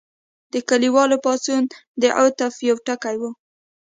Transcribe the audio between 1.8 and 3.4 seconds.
د عطف یو ټکی و.